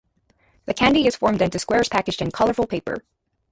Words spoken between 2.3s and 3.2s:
colorful paper.